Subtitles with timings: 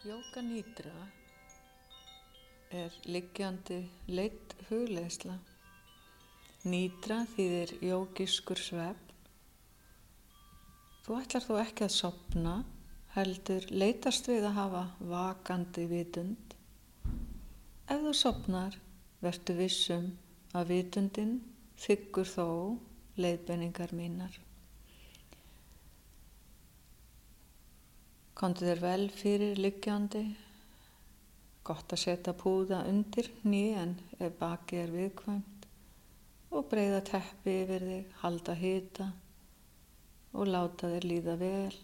[0.00, 0.94] Jóka nýdra
[2.72, 5.34] er liggjandi leitt hugleisla.
[6.64, 9.12] Nýdra þýðir jókiskur svefn.
[11.04, 12.54] Þú ætlar þú ekki að sopna,
[13.12, 14.82] heldur leitast við að hafa
[15.12, 16.56] vakandi vitund.
[17.84, 18.80] Ef þú sopnar,
[19.20, 20.14] verður vissum
[20.56, 21.42] að vitundin
[21.84, 22.46] þykkur þó
[23.20, 24.32] leiðbenningar mínar.
[28.40, 30.22] Kontu þér vel fyrir liggjandi,
[31.60, 35.66] gott að setja púða undir nýjan ef baki er viðkvæmt
[36.56, 39.08] og breyða teppi yfir þig, halda hýta
[40.32, 41.76] og láta þér líða vel.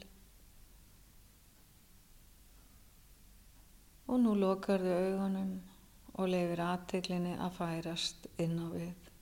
[4.09, 5.53] Og nú lokar þau augunum
[6.17, 9.13] og lefir aðteglinni að færast inn á við.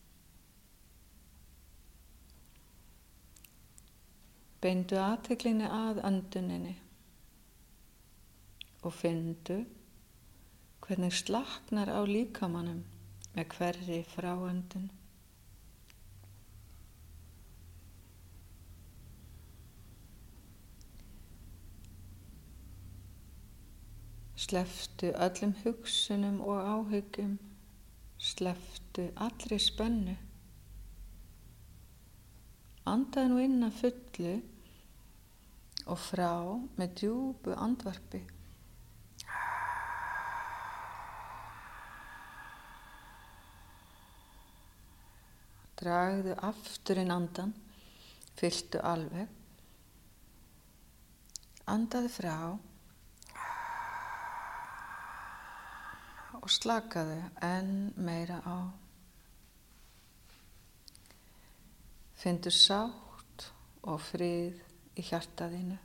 [4.63, 6.79] Beindu aðteglinni að önduninni
[8.85, 9.63] og fyndu
[10.85, 12.83] hvernig slaknar á líkamannum
[13.35, 14.91] með hverri fráöndun.
[24.45, 27.39] Sleftu öllum hugsunum og áhyggjum,
[28.21, 30.19] sleftu allri spennu.
[32.85, 34.37] Andaði nú inn að fullu
[35.89, 36.33] og frá
[36.77, 38.21] með djúbu andvarpi.
[45.85, 47.51] Dragðu aftur inn andan,
[48.39, 49.29] fylgtu alveg,
[51.69, 52.37] andaðu frá
[56.41, 58.57] og slakaðu enn meira á.
[62.21, 63.51] Fyndu sátt
[63.85, 64.61] og frið
[64.97, 65.77] í hjartaðinu.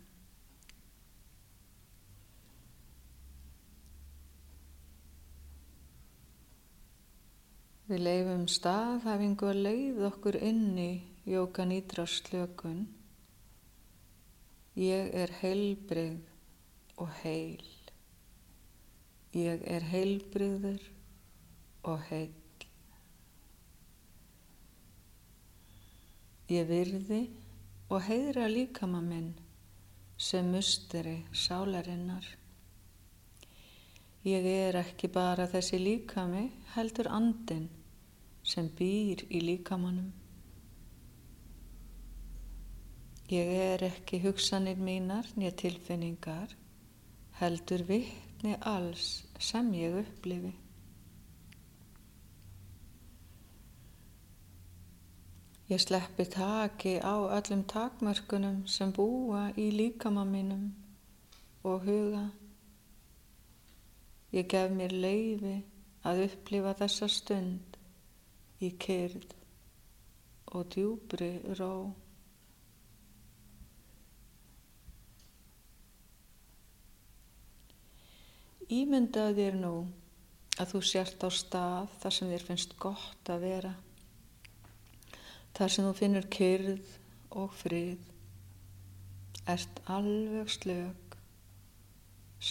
[7.89, 10.91] Við leifum staðhæfingu að leið okkur inn í
[11.25, 12.83] jóka nýdra slökun.
[14.77, 16.19] Ég er heilbrið
[17.01, 17.65] og heil.
[19.33, 20.85] Ég er heilbriður
[21.89, 22.37] og heil.
[26.53, 27.23] Ég virði
[27.89, 29.33] og heiðra líkama minn
[30.13, 32.29] sem musteri sálarinnar.
[34.29, 36.45] Ég er ekki bara þessi líkami,
[36.77, 37.78] heldur andin
[38.49, 40.09] sem býr í líkamannum.
[43.29, 46.55] Ég er ekki hugsanir mínar nýja tilfinningar,
[47.37, 50.55] heldur vittni alls sem ég upplifi.
[55.69, 60.71] Ég sleppi taki á öllum takmörkunum sem búa í líkama mínum
[61.61, 62.23] og huga.
[64.33, 65.59] Ég gef mér leiði
[66.01, 67.68] að upplifa þessa stund
[68.59, 69.33] í kyrð
[70.57, 71.73] og djúbri ró.
[78.69, 79.73] Ímyndaðu þér nú
[80.59, 83.71] að þú sért á stað þar sem þér finnst gott að vera,
[85.57, 86.91] þar sem þú finnur kyrð
[87.39, 88.03] og frið,
[89.49, 91.17] ert alveg slög,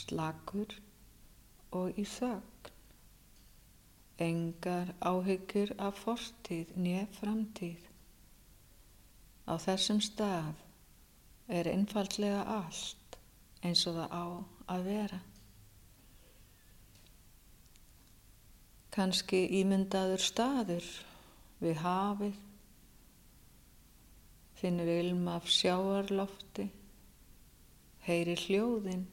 [0.01, 0.75] slagur
[1.79, 2.59] og í þögn
[4.19, 7.85] engar áhyggjur af fortíð nýja framtíð.
[9.47, 10.59] Á þessum stað
[11.49, 13.19] er einfallega allt
[13.63, 14.25] eins og það á
[14.75, 15.21] að vera.
[18.99, 20.89] Kanski ímyndaður staður
[21.63, 22.43] við hafið,
[24.59, 26.67] finnur ilm af sjáarlofti,
[28.09, 29.07] heyri hljóðin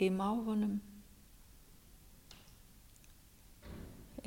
[0.00, 0.76] í máfunum.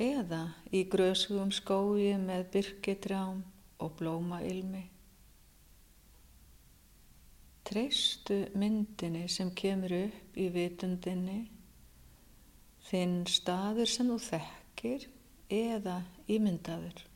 [0.00, 0.42] Eða
[0.74, 3.42] í grösugum skói með byrkitrám
[3.78, 4.84] og blómailmi.
[7.64, 11.40] Treystu myndinni sem kemur upp í vitundinni,
[12.90, 15.08] þinn staður sem þú þekkir
[15.48, 17.13] eða ímyndaður.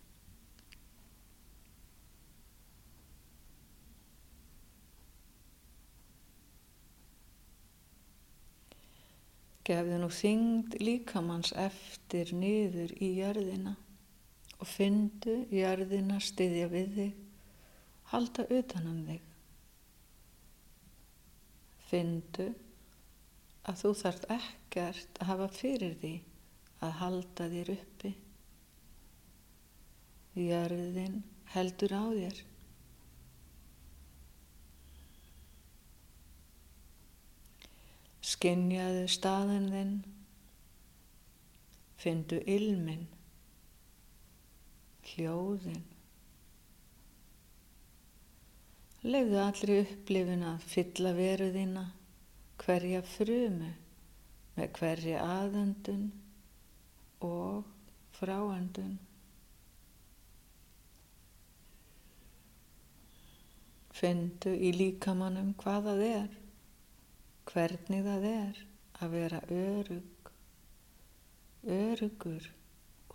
[9.69, 13.75] Gefðu nú þyngd líkamanns eftir niður í jörðina
[14.59, 17.19] og fyndu jörðina styðja við þig,
[18.13, 19.27] halda utanum þig.
[21.91, 22.49] Fyndu
[23.69, 26.15] að þú þart ekkert að hafa fyrir því
[26.85, 28.13] að halda þér uppi.
[30.39, 31.23] Jörðin
[31.53, 32.43] heldur á þér.
[38.29, 39.93] Skinjaðu staðin þinn,
[42.03, 43.07] fyndu ilmin,
[45.09, 45.85] hljóðin.
[49.09, 51.85] Leifðu allri upplifin að fylla veruðina,
[52.61, 53.71] hverja frumu
[54.59, 56.09] með hverja aðöndun
[57.23, 57.67] og
[58.19, 58.97] fráöndun.
[63.95, 66.29] Fyndu í líkamannum hvað það er,
[67.59, 68.59] hvernig það er
[69.03, 70.29] að vera örug,
[71.75, 72.45] örugur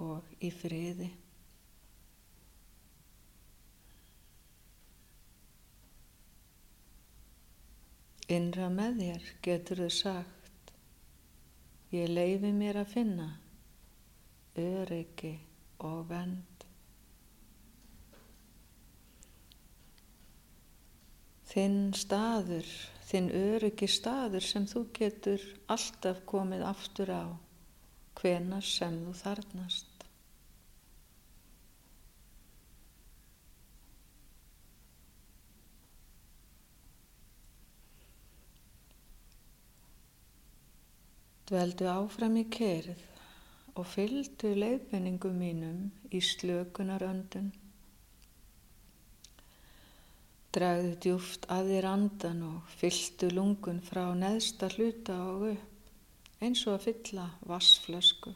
[0.03, 1.07] og í friði.
[8.33, 10.73] Innra með þér getur þau sagt,
[11.95, 13.29] ég leifi mér að finna
[14.59, 15.37] öryggi
[15.87, 16.65] og vend.
[21.53, 22.67] Þinn staður,
[23.13, 27.25] þinn öryggi staður sem þú getur alltaf komið aftur á,
[28.17, 29.89] hvenar sem þú þarnast.
[41.53, 43.03] Dveldu áfram í kerið
[43.77, 47.53] og fylgdu leiðbenningum mínum í slökunaröndun.
[50.53, 56.75] Dragðu djúft að þér andan og fylltu lungun frá neðsta hluta og upp eins og
[56.75, 58.33] að fylla vassflösku.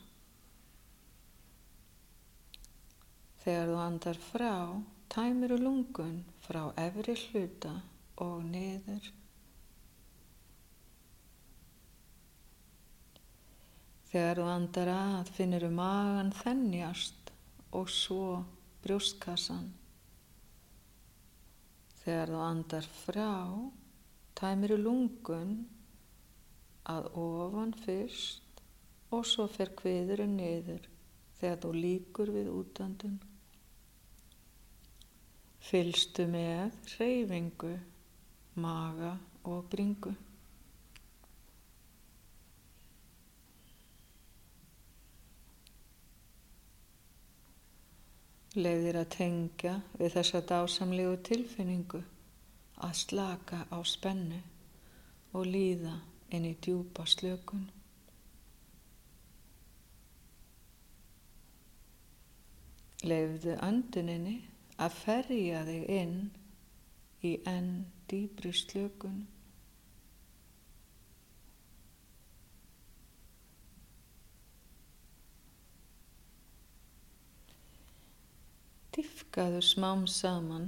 [3.44, 4.54] Þegar þú andar frá,
[5.14, 6.18] tæmiru lungun
[6.48, 7.76] frá efri hluta
[8.24, 9.12] og niður.
[14.08, 17.34] Þegar þú andar að, finnir þú magan þennjast
[17.76, 18.40] og svo
[18.86, 19.68] brjóstkassan.
[22.08, 23.32] Þegar þú andar frá,
[24.40, 25.50] tæmir þú lungun
[26.88, 28.62] að ofan fyrst
[29.12, 30.86] og svo fer kviðurinn niður
[31.42, 33.18] þegar þú líkur við útandun.
[35.68, 37.74] Fylstu með reyfingu,
[38.56, 39.12] maga
[39.44, 40.16] og bringu.
[48.58, 52.00] Leif þér að tengja við þessa dásamlegu tilfinningu
[52.88, 54.40] að slaka á spennu
[55.38, 55.94] og líða
[56.34, 57.68] inn í djúpa slökun.
[63.06, 64.40] Leifðu anduninni
[64.82, 66.18] að ferja þig inn
[67.30, 67.72] í enn
[68.10, 69.26] dýbri slökun.
[78.98, 80.64] Dýfkaðu smám saman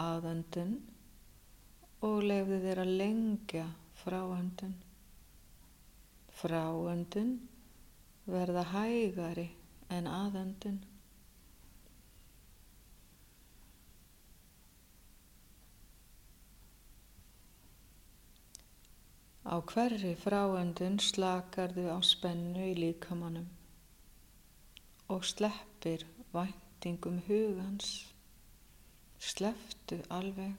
[0.00, 0.70] aðöndun
[2.08, 3.64] og lefðu þér að lengja
[4.00, 4.70] fráöndun.
[6.38, 7.34] Fráöndun
[8.24, 9.44] verða hægari
[9.92, 10.80] en aðöndun.
[19.44, 23.52] Á hverri fráöndun slakarðu á spennu í líkamannum
[25.12, 28.14] og sleppir vænt væntingum hugans
[29.18, 30.54] sleftu alveg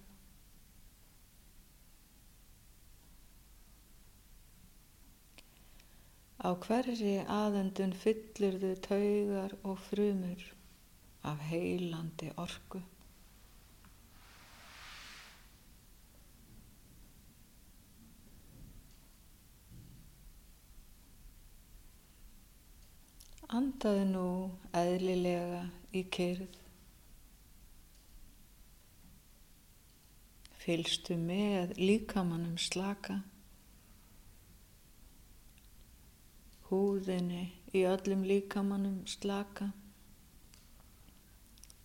[6.44, 10.48] Á hverri aðendun fyllur þau taugar og frumur
[11.24, 12.82] af heilandi orku.
[23.54, 24.28] Andaðu nú
[24.74, 25.60] eðlilega
[25.94, 26.56] í kyrð.
[30.64, 33.20] Fylstu með líkamannum slaka.
[36.72, 37.44] Húðinni
[37.78, 39.70] í öllum líkamannum slaka.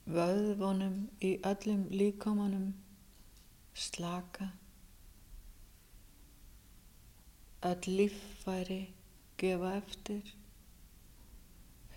[0.08, 2.72] Vöðvonum í öllum líkamannum
[3.76, 4.48] slaka.
[7.68, 8.82] Öll líffæri
[9.36, 10.38] gefa eftir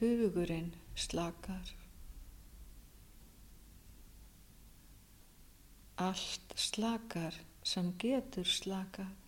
[0.01, 1.67] hugurinn slakar.
[6.01, 9.20] Allt slakar sem getur slakað.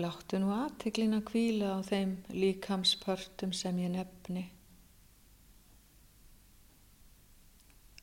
[0.00, 4.46] Láttu nú aðteglin að kvíla á þeim líkamspörtum sem ég nefni.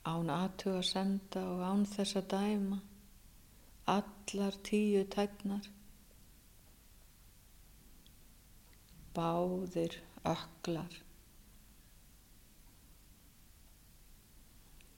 [0.07, 2.79] Án aðtuga senda og án þess að dæma.
[3.87, 5.67] allar tíu tæknar,
[9.15, 9.95] báðir
[10.27, 10.97] öklar,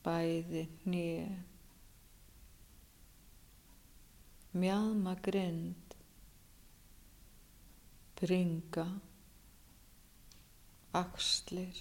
[0.08, 1.28] bæði nýju,
[4.58, 5.89] mjadma grind,
[8.20, 9.02] bringa,
[10.92, 11.80] axlir,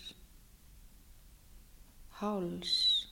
[2.21, 3.09] háls,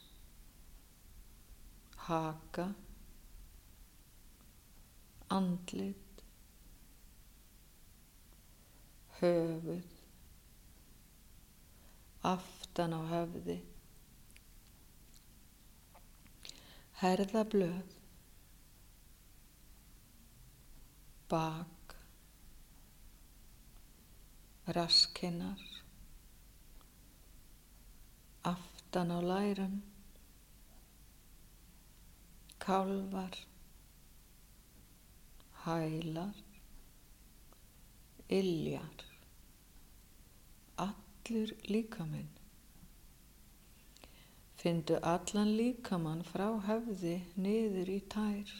[1.97, 2.75] haka,
[5.28, 6.23] andlit,
[9.18, 9.92] höfuð,
[12.23, 13.61] aftan á höfði,
[17.02, 17.97] herðablöð,
[21.30, 21.75] bak,
[24.66, 25.61] raskinnar,
[28.42, 29.82] aftan á lærum,
[32.58, 33.35] kálvar,
[35.64, 36.35] hælar,
[38.28, 38.99] illjar,
[40.76, 42.32] allur líkaminn.
[44.56, 48.54] Findu allan líkamann frá höfði niður í tær.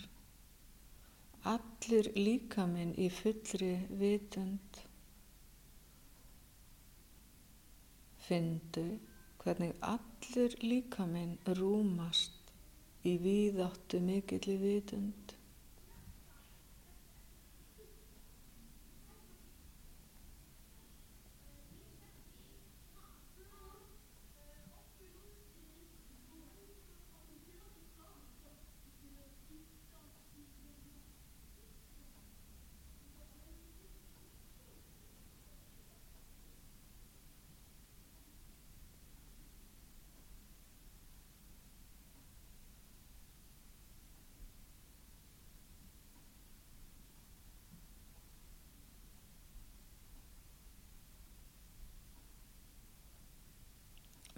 [1.52, 3.72] Allur líkaminn í fullri
[4.02, 4.86] vitund.
[8.26, 8.87] Findu
[9.42, 12.50] hvernig allur líkaminn rúmast
[13.06, 15.25] í víðáttu mikilli vitund.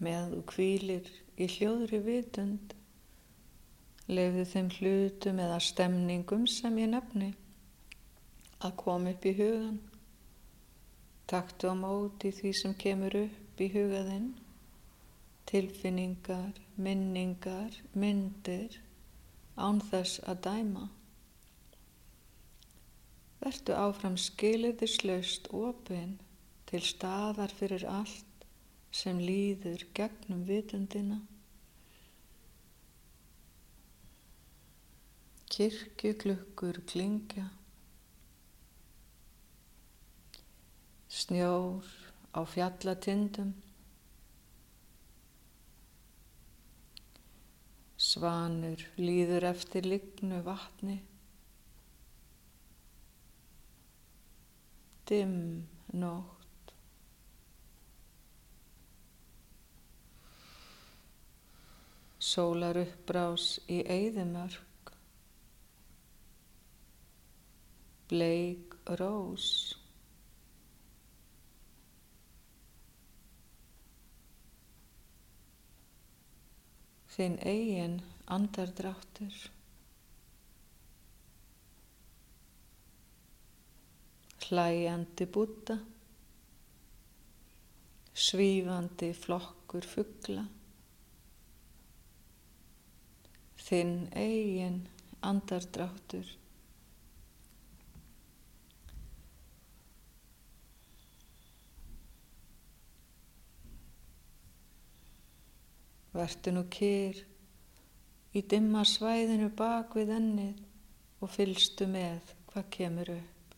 [0.04, 2.74] Meðan þú kvílir í hljóðri vitund,
[4.08, 7.32] lefðu þeim hlutum eða stemningum sem ég nefni
[8.64, 9.78] að koma upp í hugan.
[11.28, 14.30] Taktu á móti því sem kemur upp í hugaðinn,
[15.50, 18.78] tilfinningar, minningar, myndir,
[19.58, 20.86] án þess að dæma.
[23.42, 26.16] Vertu áfram skiliðislaust opinn
[26.70, 28.27] til staðar fyrir allt
[28.90, 31.18] sem líður gegnum vitundina.
[35.48, 37.48] Kirkjuklukkur klingja,
[41.08, 41.88] snjór
[42.30, 43.52] á fjallatindum,
[47.98, 51.00] svanur líður eftir lignu vatni,
[55.10, 55.38] dimm
[55.90, 56.37] nótt.
[62.28, 64.92] Sólar uppbrás í eigðumörk,
[68.10, 69.46] bleik rós,
[77.18, 77.96] þinn eigin
[78.30, 79.38] andardráttur,
[84.48, 85.80] hlæjandi búta,
[88.28, 90.44] svífandi flokkur fuggla,
[93.68, 94.82] þinn eigin
[95.20, 96.28] andardráttur.
[106.18, 107.18] Vertu nú kyr
[108.34, 110.62] í dimma svæðinu bak við ennið
[111.22, 113.54] og fylstu með hvað kemur upp.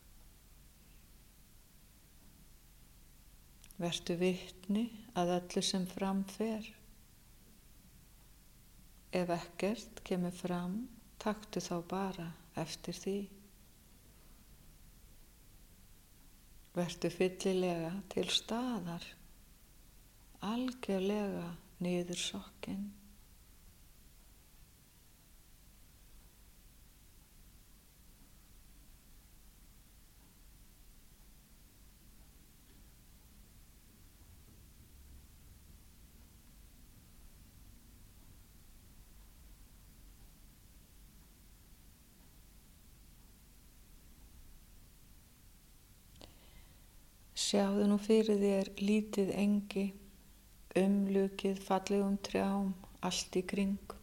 [3.81, 4.85] Vertu vittni
[5.17, 6.67] að öllu sem framfer.
[9.11, 10.75] Ef ekkert kemur fram,
[11.19, 12.27] taktu þá bara
[12.61, 13.17] eftir því.
[16.71, 19.03] Vertu fyllilega til staðar,
[20.47, 21.49] algjörlega
[21.83, 22.87] niður sokkinn.
[47.51, 49.81] Sjáðu nú fyrir þér lítið engi,
[50.79, 52.69] umlukið fallegum trjám,
[53.03, 53.95] allt í kring.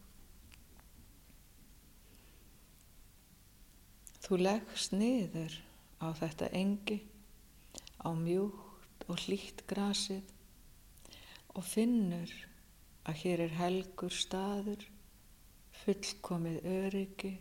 [4.21, 5.57] Þú leggst niður
[5.97, 6.99] á þetta engi,
[8.05, 10.29] á mjúkt og hlýtt grasið
[11.57, 12.37] og finnur
[13.09, 14.85] að hér er helgur staður,
[15.81, 17.35] fullkomið öryggi,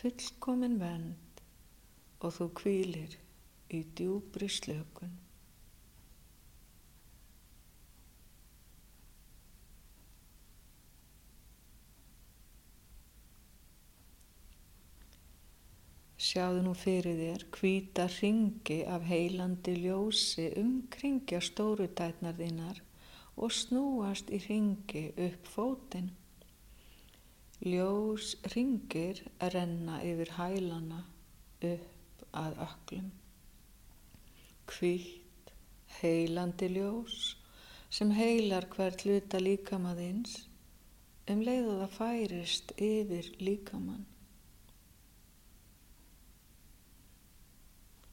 [0.00, 1.48] fullkomin vend
[2.24, 3.24] og þú kvílir
[3.74, 5.16] í djúbri slökun.
[16.28, 22.82] Sjáðu nú fyrir þér hvita ringi af heilandi ljósi umkringja stóru tætnar þínar
[23.38, 26.10] og snúast í ringi upp fótinn.
[27.64, 29.22] Ljós ringir
[29.54, 31.00] renna yfir hælana
[31.70, 33.08] upp að öklum.
[34.68, 35.54] Hvít,
[36.00, 37.16] heilandi ljós
[37.90, 40.44] sem heilar hvert hluta líkamaðins
[41.32, 44.06] um leið og það færist yfir líkamann.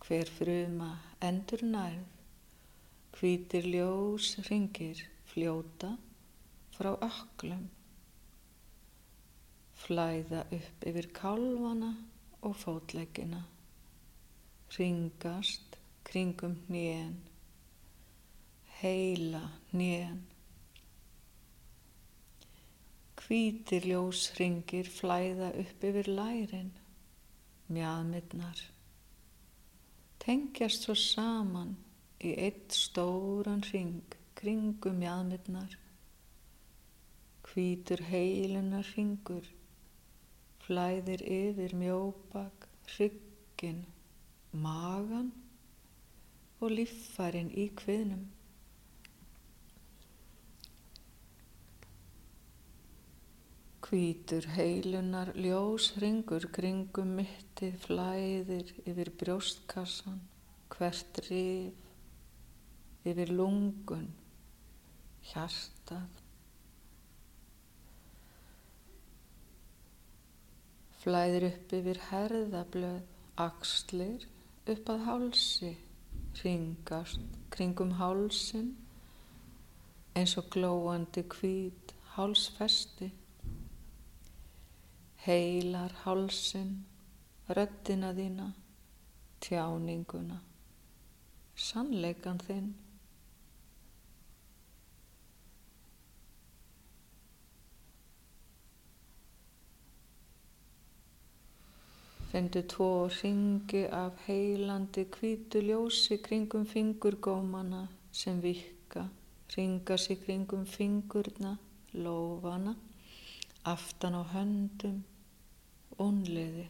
[0.05, 0.91] hver fruma
[1.25, 2.01] endur nærð,
[3.17, 4.99] hvítir ljós ringir
[5.31, 5.95] fljóta
[6.75, 7.63] frá öklum,
[9.81, 11.89] flæða upp yfir kálvana
[12.45, 13.41] og fótleggina,
[14.77, 15.74] ringast
[16.07, 17.17] kringum hnén,
[18.79, 19.43] heila
[19.73, 20.21] hnén.
[23.25, 26.71] Hvítir ljós ringir flæða upp yfir lærin,
[27.73, 28.65] mjaðmyndnar
[30.25, 31.75] tengjast svo saman
[32.25, 35.75] í eitt stóran ring kringum jæðmyrnar.
[37.45, 39.45] Hvítur heilunar ringur
[40.65, 42.65] flæðir yfir mjóbak,
[42.95, 43.83] ryggin,
[44.65, 45.29] magan
[46.59, 48.25] og líffærin í kviðnum.
[53.85, 60.23] Hvítur heilunar ljós ringur kringum mittið flæðir yfir brjóstkassan,
[60.73, 61.83] hvert rif,
[63.05, 64.07] yfir lungun,
[65.29, 66.23] hjartað.
[71.03, 73.01] Flæðir upp yfir herðablöð,
[73.37, 74.25] axlir,
[74.73, 75.75] upp að hálsi,
[76.43, 78.73] ringast kringum hálsin
[80.15, 83.11] eins og glóandi hvít hálsfesti
[85.25, 86.85] heilar hálsin,
[87.49, 88.51] röddina þína,
[89.41, 90.37] tjáninguna,
[91.57, 92.73] sannleikan þinn.
[102.35, 102.87] Fyndu tvo
[103.19, 109.03] ringi af heilandi kvítu ljósi kringum fingurgómana sem vikka,
[109.53, 111.51] ringa sig kringum fingurna,
[112.03, 112.73] lófana,
[113.73, 114.97] aftan á höndum,
[116.07, 116.67] Ónliði.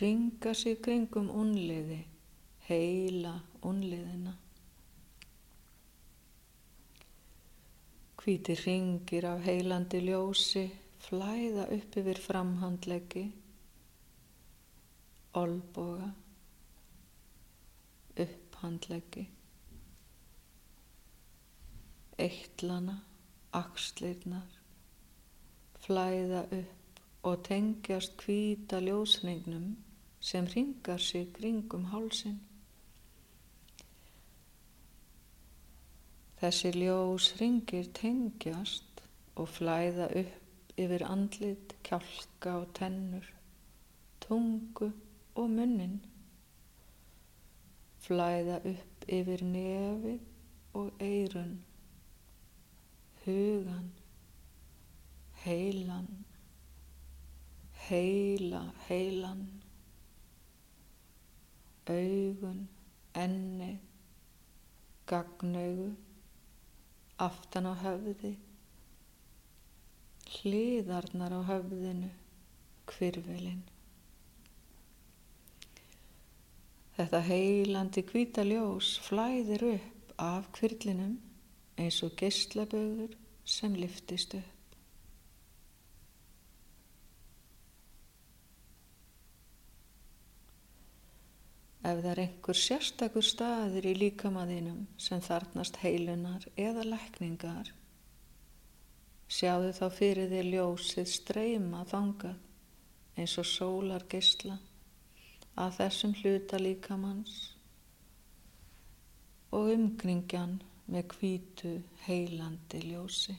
[0.00, 2.00] Ringa sig kringum ónliði,
[2.68, 4.34] heila ónliðina.
[8.20, 13.24] Hvíti ringir af heilandi ljósi flæða upp yfir framhandleggi,
[15.38, 16.10] olboga,
[18.24, 19.28] upphandleggi,
[22.18, 22.96] eittlana,
[23.52, 24.58] axlirnar,
[25.78, 29.76] flæða upp og tengjast hvíta ljósringnum
[30.20, 32.40] sem ringar sig kringum hálsin.
[36.38, 39.02] Þessi ljósringir tengjast
[39.36, 40.37] og flæða upp
[40.78, 43.26] yfir andlit, kjálka og tennur,
[44.24, 44.92] tungu
[45.34, 45.98] og munnin.
[48.04, 51.58] Flæða upp yfir nefið og eirun,
[53.24, 53.92] hugan,
[55.44, 56.10] heilan
[57.88, 59.46] heila, heilan,
[61.88, 62.68] augun,
[63.14, 63.70] enni,
[65.08, 65.88] gagnaugu,
[67.18, 68.34] aftan á höfði,
[70.36, 72.10] hliðarnar á höfðinu,
[72.88, 73.64] kvirvelin.
[76.98, 81.16] Þetta heilandi hvita ljós flæðir upp af kvirlinum
[81.78, 83.14] eins og geyslaböður
[83.46, 84.54] sem liftist upp.
[91.88, 97.70] Ef það er einhver sérstakur staður í líkamaðinum sem þarnast heilunar eða lækningar,
[99.28, 104.56] sjáðu þá fyrir þér ljósið streyma þangað eins og sólar geysla
[105.58, 107.34] að þessum hluta líkamanns
[109.52, 111.72] og umkringjan með kvítu
[112.06, 113.34] heilandi ljósi.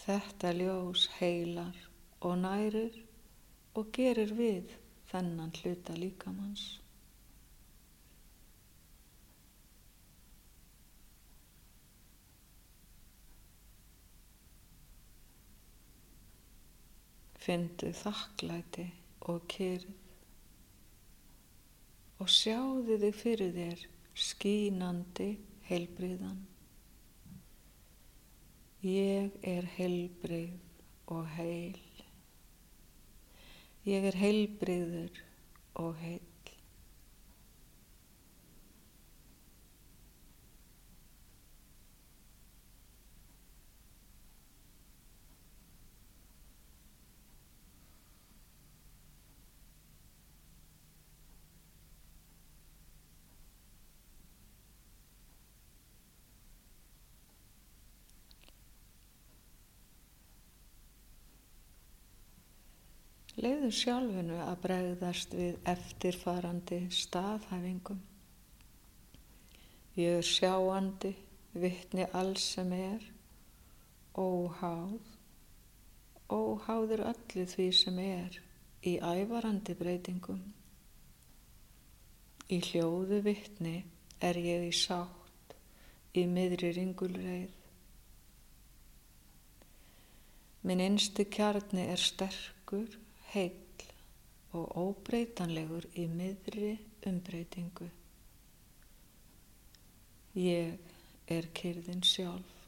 [0.00, 1.76] Þetta ljós heilar
[2.26, 2.96] og nærir
[3.78, 4.72] og gerir við
[5.12, 6.80] þennan hluta líkamanns.
[17.50, 18.84] Fyndu þakklæti
[19.26, 19.88] og kyrð
[22.22, 23.82] og sjáðu þig fyrir þér
[24.24, 25.26] skínandi
[25.66, 26.38] heilbriðan.
[28.86, 31.82] Ég er heilbrið og heil.
[33.90, 35.18] Ég er heilbriður
[35.82, 36.29] og heil.
[63.40, 68.02] Leiðu sjálfinu að bregðast við eftirfarandi staðhæfingum.
[69.96, 71.14] Ég er sjáandi,
[71.56, 73.06] vittni alls sem er,
[74.12, 75.00] óháð,
[76.28, 78.36] óháður öllu því sem er
[78.84, 80.44] í ævarandi breytingum.
[82.52, 83.76] Í hljóðu vittni
[84.20, 85.56] er ég í sátt,
[86.12, 87.56] í miðri ringulreið.
[90.68, 92.99] Minn einstu kjarni er sterkur,
[93.34, 93.84] heill
[94.56, 96.72] og óbreytanlegur í miðri
[97.06, 97.90] umbreytingu.
[100.38, 100.78] Ég
[101.30, 102.59] er kyrðin sjálf.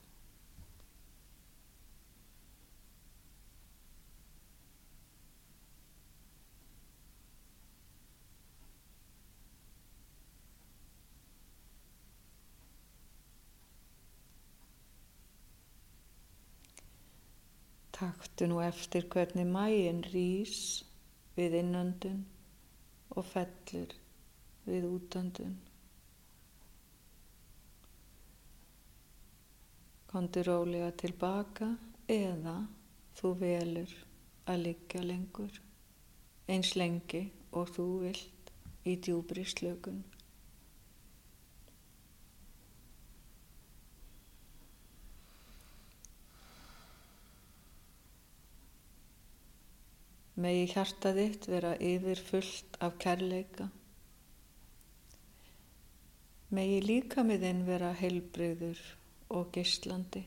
[18.03, 20.61] Taktu nú eftir hvernig mægin rýs
[21.37, 22.25] við innöndun
[23.15, 23.93] og fellur
[24.65, 25.53] við útöndun.
[30.11, 31.69] Kondur rólega tilbaka
[32.11, 32.57] eða
[33.21, 33.95] þú velur
[34.51, 35.63] að liggja lengur,
[36.51, 37.23] eins lengi
[37.55, 38.51] og þú vilt
[38.83, 40.03] í djúbri slökun.
[50.43, 53.69] Megi hjarta þitt vera yfir fullt af kærleika.
[56.57, 58.81] Megi líka með þinn vera heilbreyður
[59.37, 60.25] og gistlandi.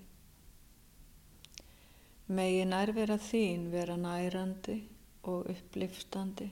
[2.37, 4.77] Megi nærvera þín vera nærandi
[5.29, 6.47] og uppliftandi.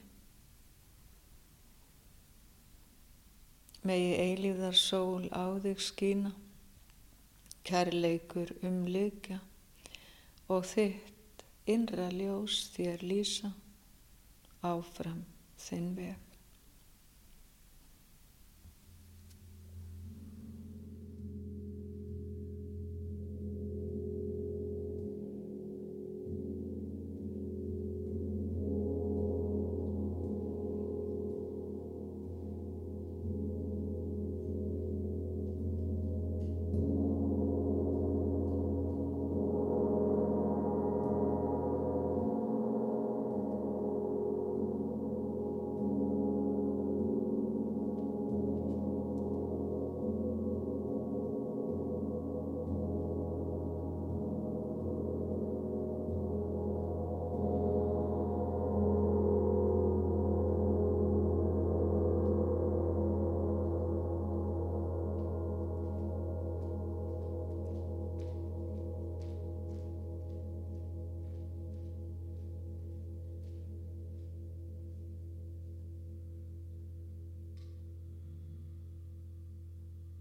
[3.87, 6.35] Megi eilíðar sól á þig skína,
[7.67, 9.39] kærleikur umlykja
[10.51, 11.12] og þitt
[11.69, 13.53] innra ljós þér lýsa
[14.63, 15.23] áfram
[15.59, 16.32] þinn veg.